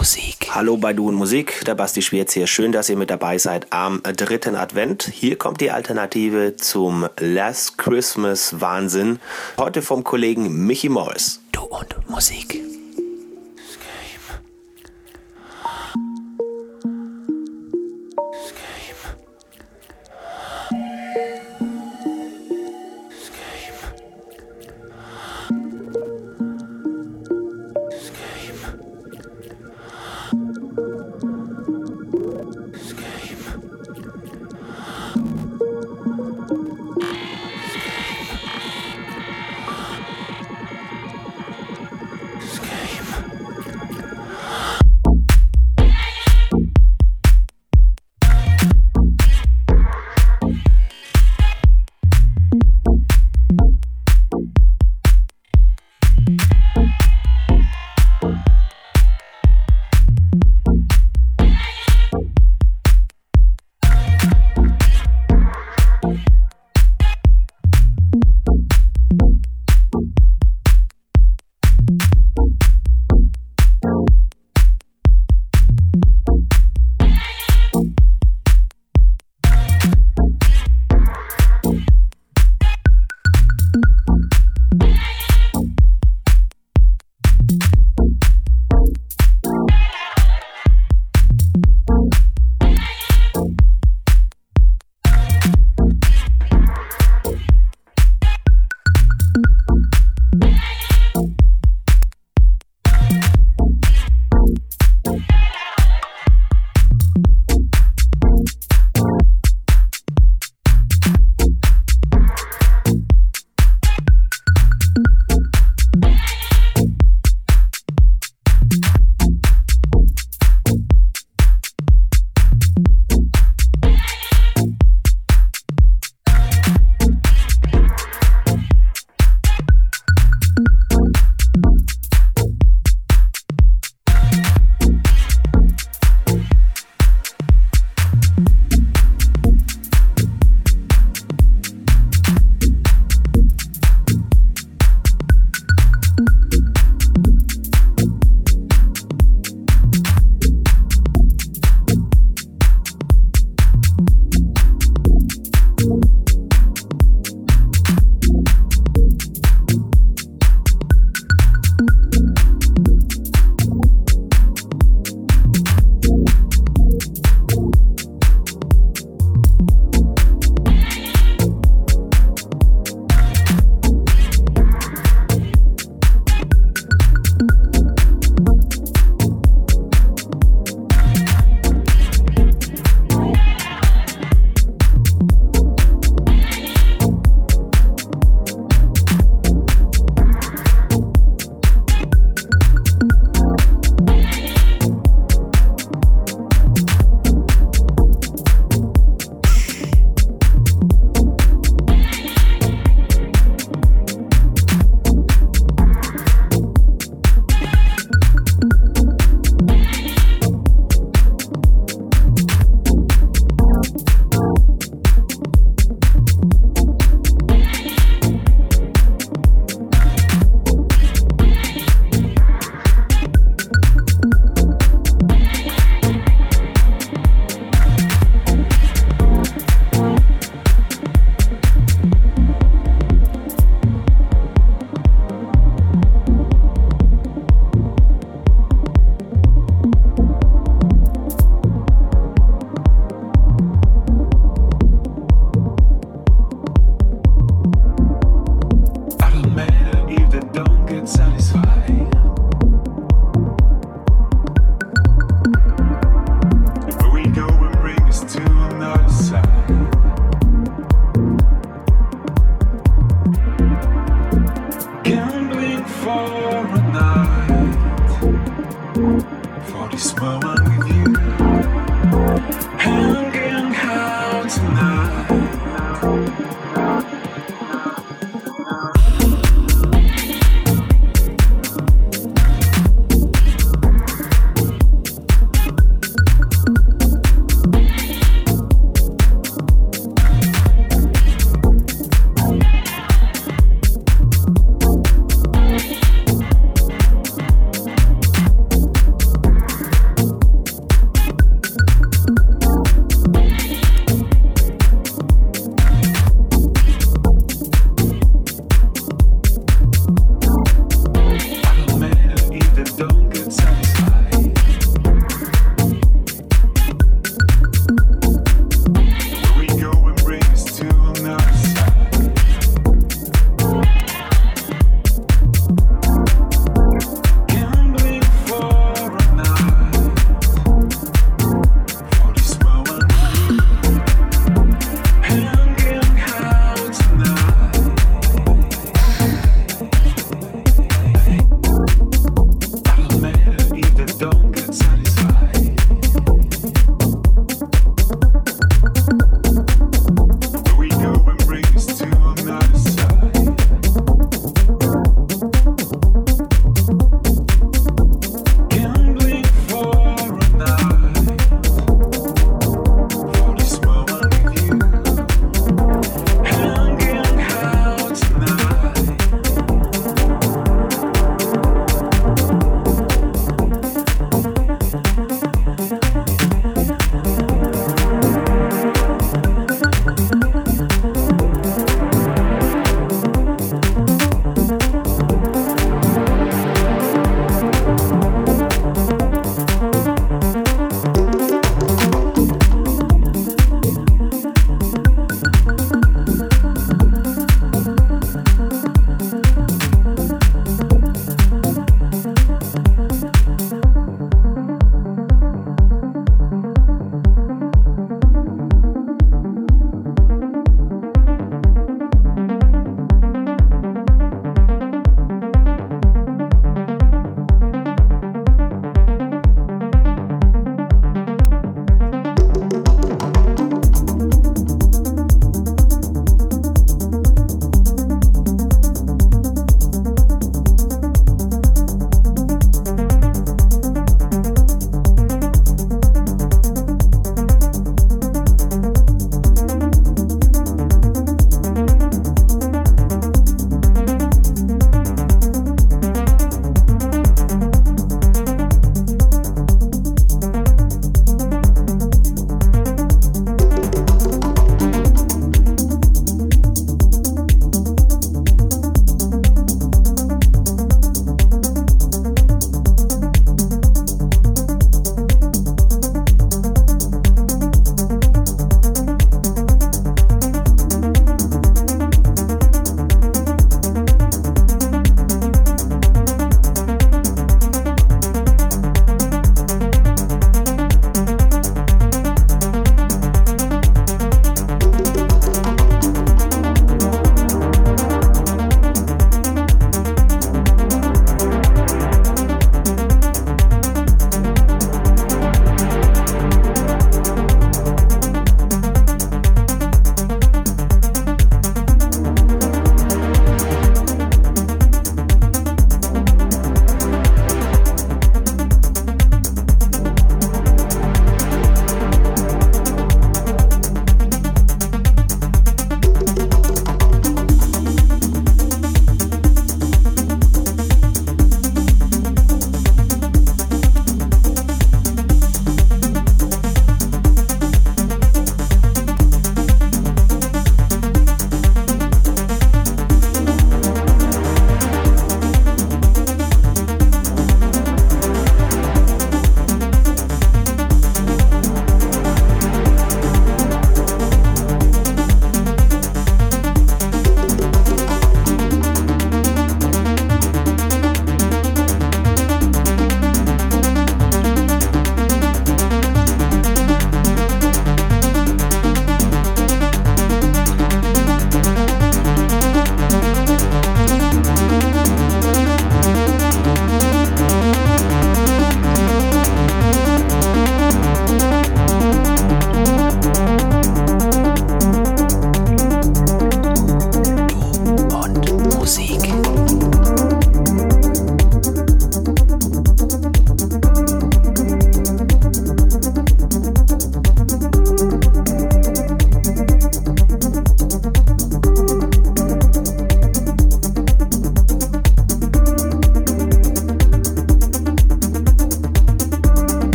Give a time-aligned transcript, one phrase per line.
[0.00, 0.48] Musik.
[0.54, 2.46] Hallo bei Du und Musik, der Basti Schwierz hier.
[2.46, 5.02] Schön, dass ihr mit dabei seid am dritten Advent.
[5.02, 9.18] Hier kommt die Alternative zum Last Christmas Wahnsinn.
[9.58, 11.42] Heute vom Kollegen Michi Morris.
[11.52, 12.69] Du und Musik.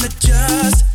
[0.00, 0.89] I'm a just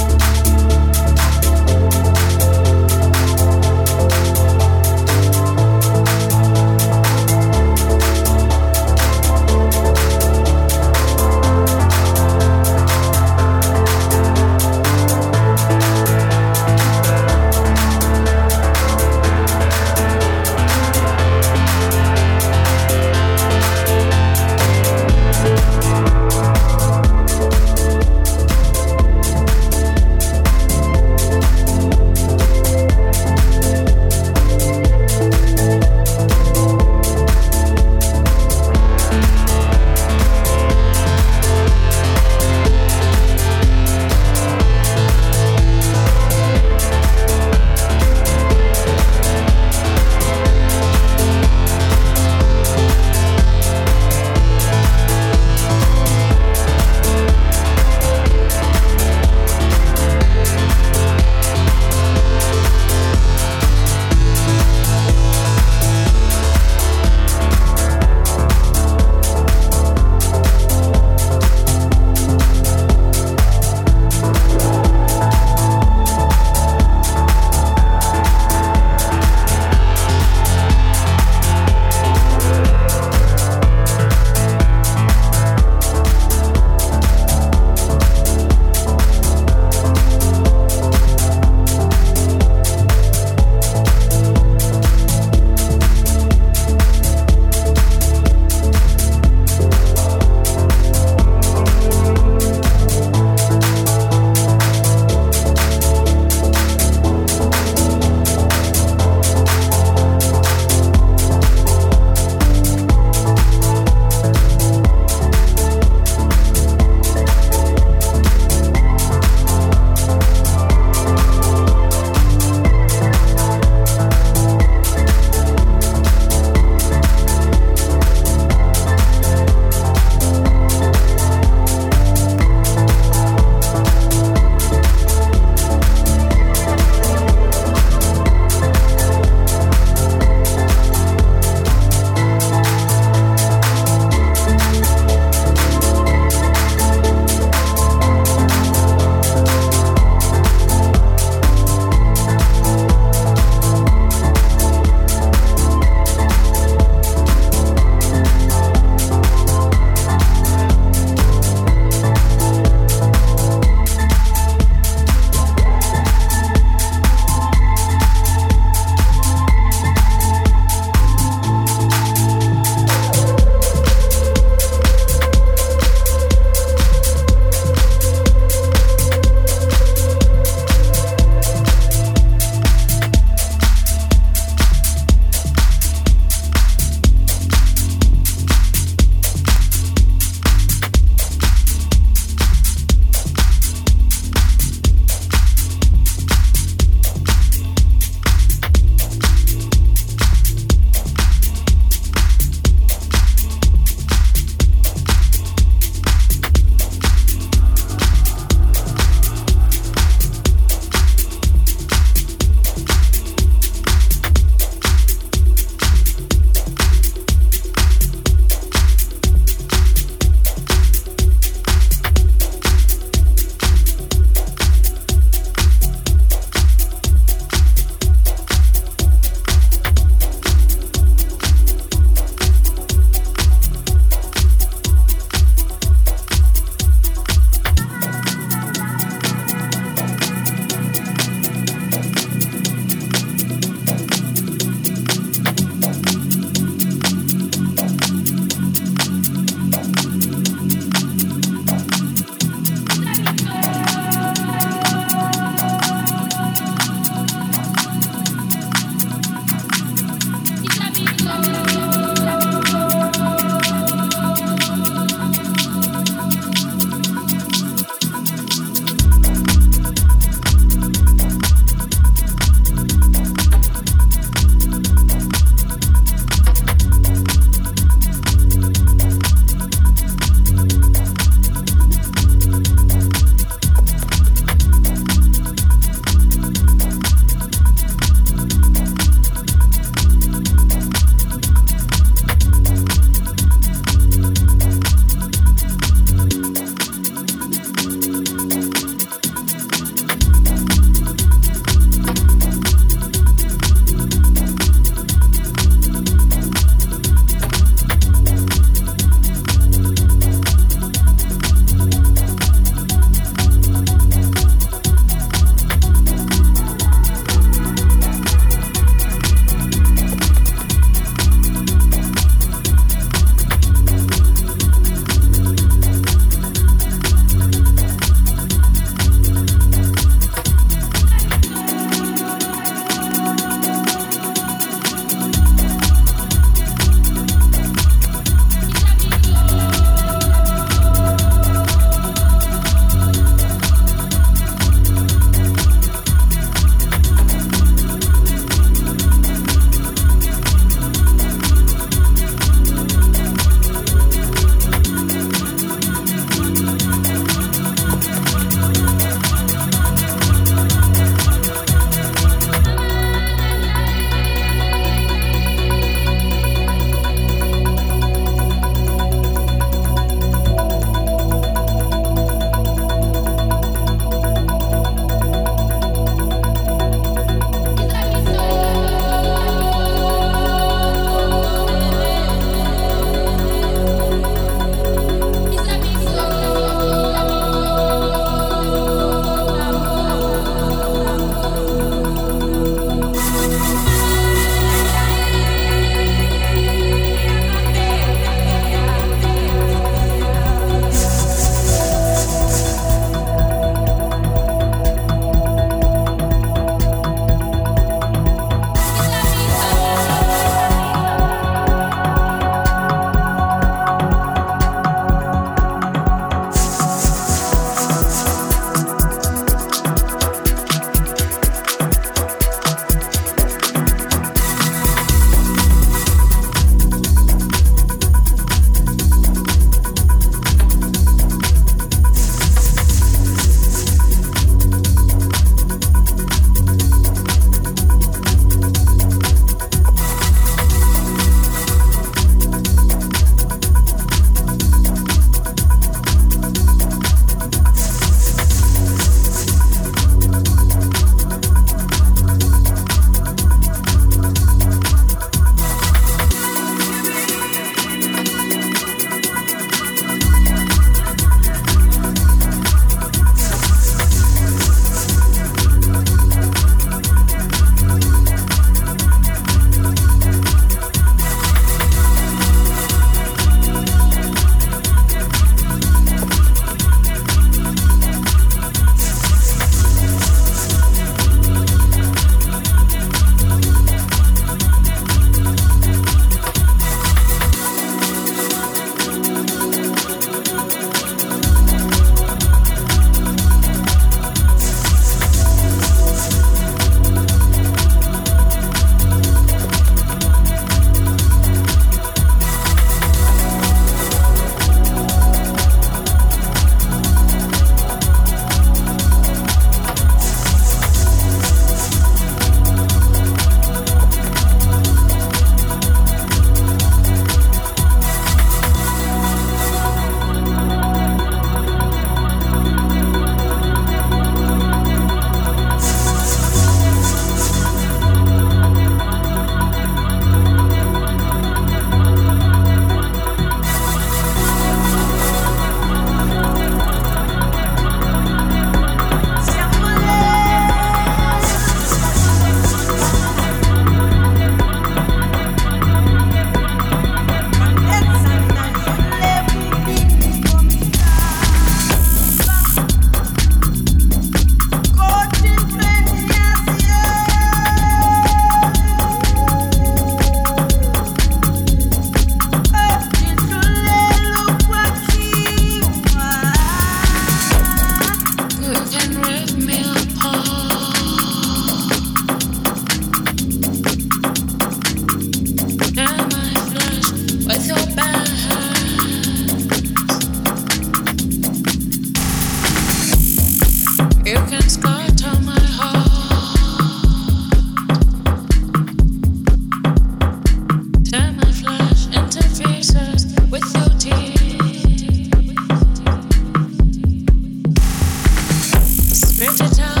[599.41, 600.00] Digital.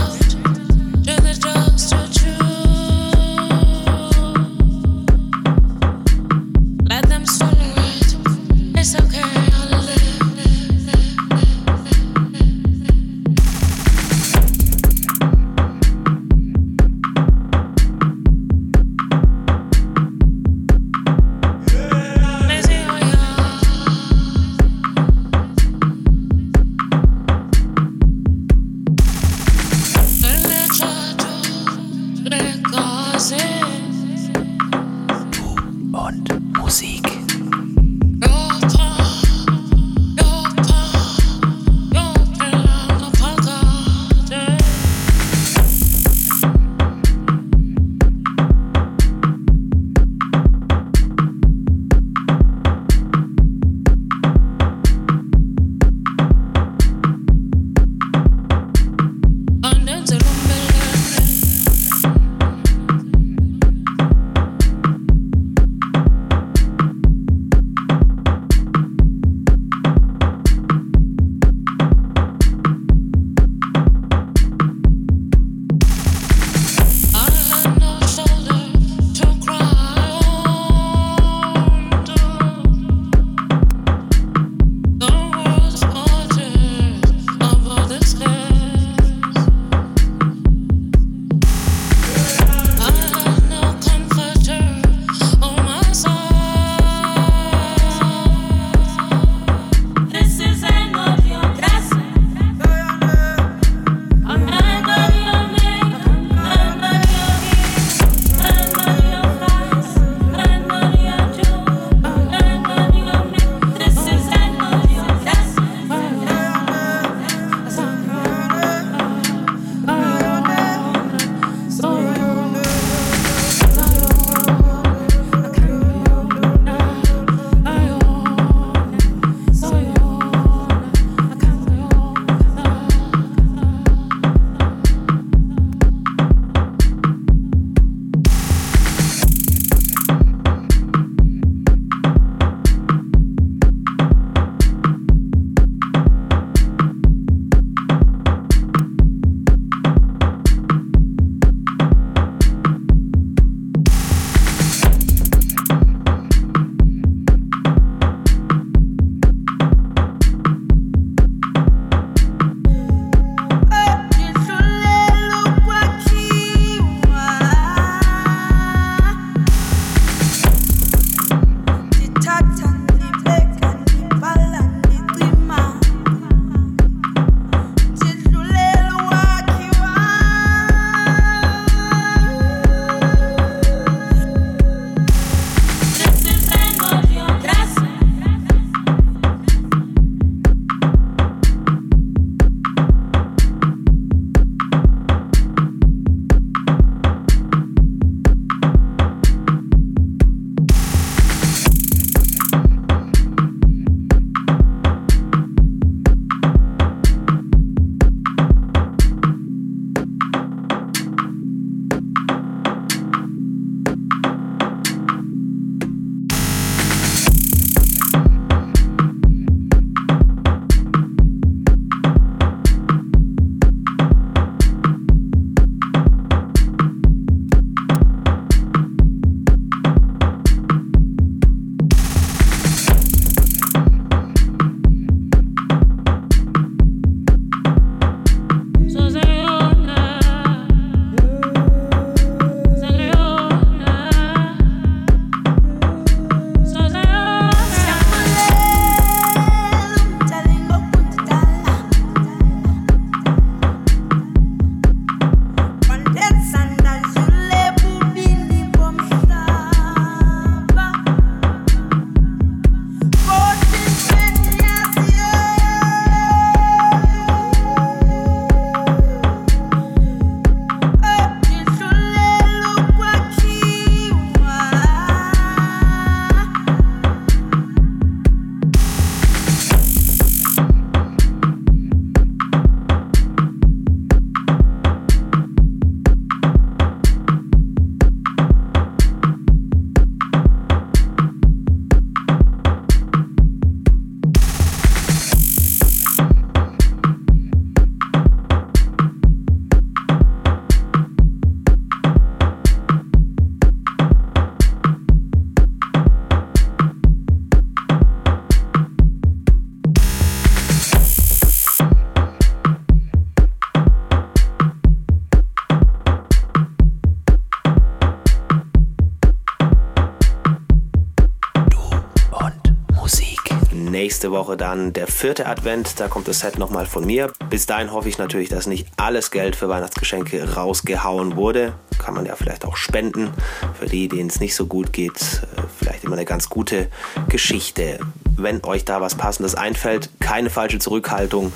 [324.31, 327.31] Woche dann der vierte Advent, da kommt das Set nochmal von mir.
[327.49, 331.73] Bis dahin hoffe ich natürlich, dass nicht alles Geld für Weihnachtsgeschenke rausgehauen wurde.
[331.99, 333.31] Kann man ja vielleicht auch spenden.
[333.79, 335.11] Für die, denen es nicht so gut geht,
[335.55, 336.87] äh, vielleicht immer eine ganz gute
[337.29, 337.99] Geschichte.
[338.37, 341.51] Wenn euch da was Passendes einfällt, keine falsche Zurückhaltung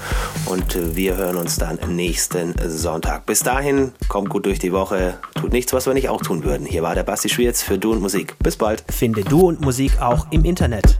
[0.46, 3.26] und äh, wir hören uns dann nächsten Sonntag.
[3.26, 6.66] Bis dahin, kommt gut durch die Woche, tut nichts, was wir nicht auch tun würden.
[6.66, 8.36] Hier war der Basti Schwierz für Du und Musik.
[8.40, 8.84] Bis bald.
[8.90, 11.00] Finde Du und Musik auch im Internet.